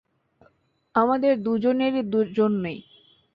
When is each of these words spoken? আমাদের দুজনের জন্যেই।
আমাদের 0.95 1.33
দুজনের 1.43 1.93
জন্যেই। 2.33 2.79